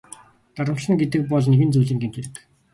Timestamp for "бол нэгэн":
1.31-1.69